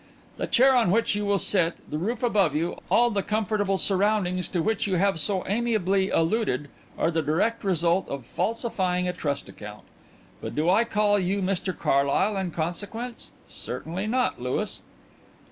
[0.37, 4.47] "The chair on which you will sit, the roof above you, all the comfortable surroundings
[4.47, 9.47] to which you have so amiably alluded, are the direct result of falsifying a trust
[9.47, 9.83] account.
[10.41, 13.29] But do I call you 'Mr Carlyle' in consequence?
[13.47, 14.81] Certainly not, Louis."